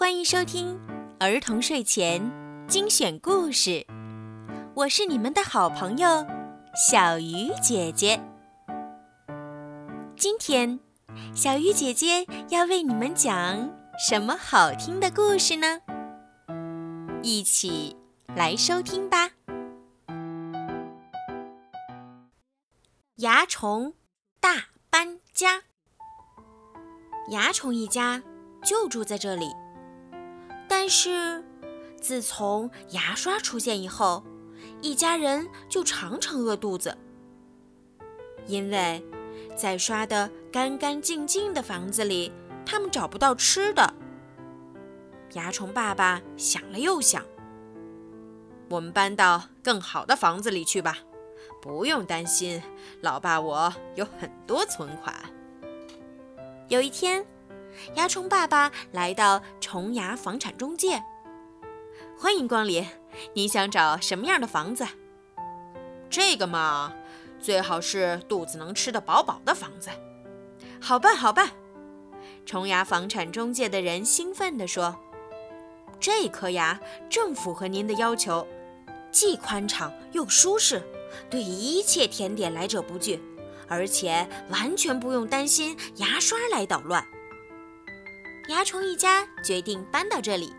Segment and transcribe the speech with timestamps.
[0.00, 0.80] 欢迎收听
[1.18, 2.32] 儿童睡前
[2.66, 3.86] 精选故事，
[4.72, 6.26] 我是你们的好朋友
[6.74, 8.18] 小鱼姐姐。
[10.16, 10.80] 今天，
[11.34, 15.82] 小鱼姐姐要为你们讲什么好听的故事呢？
[17.22, 17.94] 一起
[18.34, 19.32] 来收听吧。
[23.16, 23.92] 蚜虫
[24.40, 25.60] 大搬家，
[27.28, 28.22] 蚜虫一家
[28.64, 29.44] 就住在这里。
[30.82, 31.44] 但是，
[32.00, 34.24] 自从牙刷出现以后，
[34.80, 36.96] 一家人就常常饿肚子，
[38.46, 39.04] 因为
[39.54, 42.32] 在刷得干干净净的房子里，
[42.64, 43.92] 他们找不到吃的。
[45.28, 47.22] 蚜虫爸爸想了又想，
[48.70, 50.96] 我们搬到更好的房子里去吧。
[51.60, 52.62] 不用担心，
[53.02, 55.14] 老爸我有很多存款。
[56.68, 57.26] 有一天，
[57.94, 61.02] 蚜虫爸爸来到虫牙房产中介，
[62.18, 62.86] 欢迎光临。
[63.34, 64.86] 你想找什么样的房子？
[66.08, 66.92] 这个嘛，
[67.40, 69.90] 最好是肚子能吃得饱饱的房子。
[70.80, 71.50] 好办，好办。
[72.46, 74.96] 虫牙房产中介的人兴奋地说
[76.00, 78.46] ：“这颗牙正符合您的要求，
[79.12, 80.82] 既宽敞又舒适。”
[81.28, 83.20] 对一切甜点来者不拒，
[83.66, 87.04] 而且完全不用担心牙刷来捣乱。
[88.50, 90.52] 蚜虫一家决定搬到这里，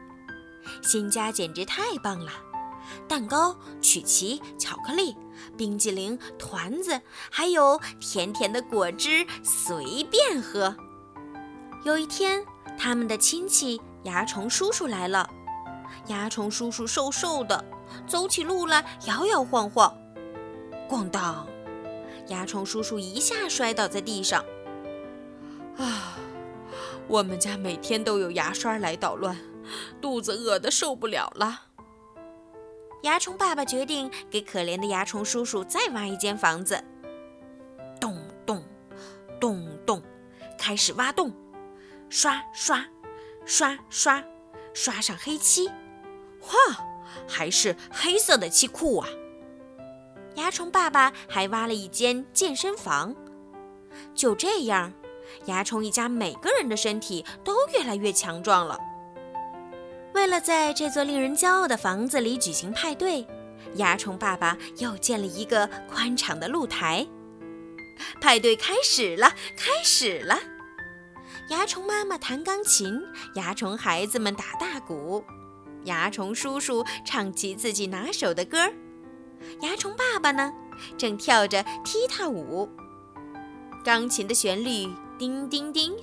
[0.81, 2.31] 新家简直太棒了！
[3.05, 5.13] 蛋糕、曲奇、巧克力、
[5.57, 10.73] 冰激凌、团子，还有甜甜的果汁，随便喝。
[11.83, 12.45] 有一天，
[12.79, 15.29] 他们的亲戚蚜虫叔叔来了。
[16.07, 17.61] 蚜虫叔叔瘦瘦的，
[18.07, 19.93] 走起路来摇摇晃晃。
[20.89, 21.45] 咣当！
[22.29, 24.45] 蚜虫叔叔一下摔倒在地上。
[25.77, 26.10] 啊，
[27.11, 29.37] 我们家每天都有牙刷来捣乱，
[29.99, 31.63] 肚子饿得受不了了。
[33.03, 36.81] 蚜虫爸爸决定给可怜的蚜虫叔叔再挖一间房子。
[37.99, 38.63] 咚咚
[39.41, 40.01] 咚咚，
[40.57, 41.33] 开始挖洞，
[42.07, 42.85] 刷刷
[43.43, 44.23] 刷刷，
[44.73, 45.67] 刷上黑漆。
[45.67, 46.85] 哇，
[47.27, 49.09] 还是黑色的漆库啊！
[50.33, 53.13] 蚜虫爸爸还挖了一间健身房，
[54.15, 54.93] 就这样，
[55.45, 58.77] 蚜虫一家每个人的身体都越来越强壮了。
[60.13, 63.25] 为了在这座令人骄傲的房子里举行派对，
[63.75, 67.07] 蚜虫爸爸又建了一个宽敞的露台。
[68.19, 70.37] 派对开始了，开始了！
[71.49, 73.01] 蚜虫妈妈弹钢琴，
[73.35, 75.23] 蚜虫孩子们打大鼓，
[75.85, 78.73] 蚜虫叔叔唱起自己拿手的歌儿。
[79.61, 80.51] 蚜虫爸爸呢，
[80.97, 82.69] 正跳着踢踏舞。
[83.83, 84.87] 钢琴的旋律
[85.21, 85.93] 叮叮叮，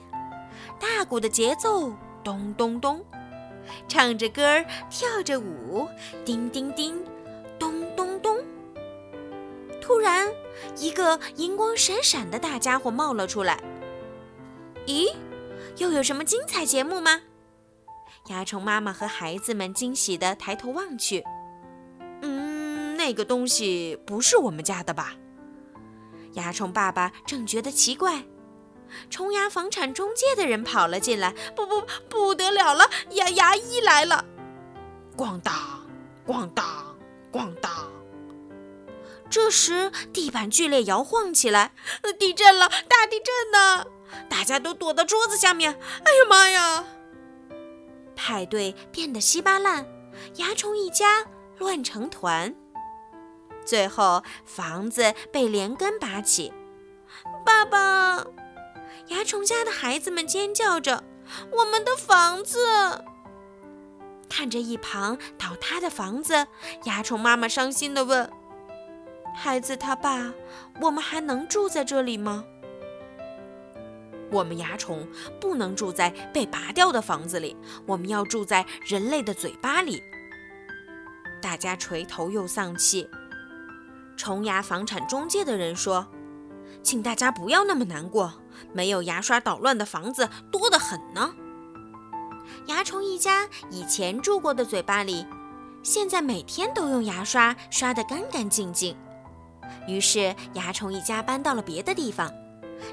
[0.78, 1.92] 大鼓的节奏
[2.22, 3.04] 咚咚咚，
[3.88, 5.88] 唱着歌儿，跳着舞，
[6.24, 7.04] 叮叮叮，
[7.58, 8.38] 咚咚咚。
[9.82, 10.32] 突然，
[10.76, 13.60] 一个银光闪闪的大家伙冒了出来。
[14.86, 15.12] 咦，
[15.78, 17.22] 又有什么精彩节目吗？
[18.24, 21.24] 蚜虫妈妈和孩子们惊喜地抬头望去。
[22.22, 25.16] 嗯那个东西不是我们家的吧？
[26.34, 28.22] 蚜虫爸爸正觉得奇怪，
[29.10, 31.34] 虫牙房产中介的人跑了进来。
[31.54, 34.24] 不不不得了了，牙牙医来了！
[35.16, 35.54] 咣当，
[36.26, 36.64] 咣当，
[37.32, 37.70] 咣当。
[39.30, 41.72] 这时地板剧烈摇晃起来，
[42.18, 43.86] 地震了，大地震呢！
[44.28, 45.72] 大家都躲到桌子下面。
[45.72, 46.84] 哎呀妈呀！
[48.16, 49.86] 派对变得稀巴烂，
[50.34, 51.26] 蚜虫一家
[51.58, 52.54] 乱成团。
[53.66, 56.52] 最后，房子被连根拔起。
[57.44, 58.24] 爸爸，
[59.08, 61.02] 蚜虫家的孩子们尖叫着
[61.50, 62.58] ：“我们的房子！”
[64.28, 66.46] 看着一旁倒塌的房子，
[66.84, 68.30] 蚜虫妈妈伤心地问
[69.34, 70.32] ：“孩子他爸，
[70.82, 72.44] 我们还能住在这里吗？”
[74.30, 75.08] 我们蚜虫
[75.40, 77.56] 不能住在被拔掉的房子里，
[77.86, 80.02] 我们要住在人类的嘴巴里。
[81.40, 83.08] 大家垂头又丧气。
[84.18, 86.06] 虫牙房产中介的人说
[86.82, 91.34] ：“请大家不要那么难过，没有牙刷捣乱的房子多得很呢。”
[92.66, 95.26] 蚜虫一家以前住过的嘴巴里，
[95.82, 98.96] 现在每天都用牙刷刷得干干净净。
[99.86, 102.32] 于是蚜虫一家搬到了别的地方。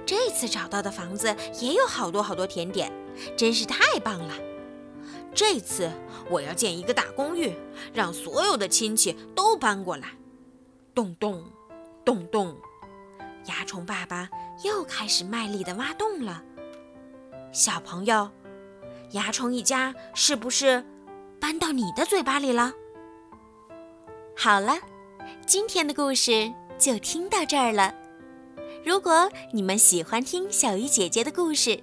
[0.06, 2.92] 这次找到的房子也有好多好多甜点，
[3.38, 4.34] 真是太棒了。
[5.34, 5.92] 这次
[6.30, 7.54] 我要建一个大公寓，
[7.94, 10.10] 让所有的亲戚都搬过来。
[10.94, 11.44] 咚咚，
[12.04, 12.58] 咚咚，
[13.66, 14.30] 虫爸爸
[14.64, 16.42] 又开始卖力地挖洞了。
[17.52, 18.30] 小朋友，
[19.12, 20.86] 蚜虫一家是不是
[21.40, 22.74] 搬到你的嘴巴里了？
[24.38, 24.78] 好了，
[25.46, 27.94] 今天的故事就听到这儿了。
[28.84, 31.82] 如果你们喜欢听小鱼姐姐的故事，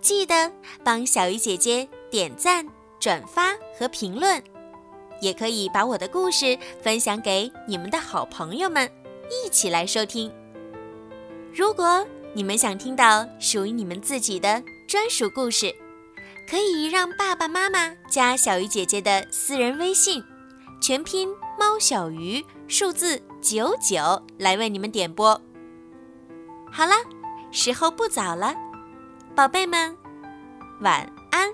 [0.00, 0.52] 记得
[0.84, 2.66] 帮小鱼姐姐点赞、
[2.98, 4.42] 转发和评论，
[5.20, 8.90] 也可以把我的故事分享给你们的好朋友们，
[9.30, 10.30] 一起来收听。
[11.52, 15.74] 如果你们想听到属于你们自己的专属故事，
[16.48, 20.22] 可以让爸爸妈妈加小鱼姐姐的私人微信，
[20.80, 25.40] 全拼猫小鱼，数字九九，来为你们点播。
[26.70, 26.92] 好了，
[27.50, 28.54] 时候不早了。
[29.34, 29.96] 宝贝们，
[30.80, 31.50] 晚安。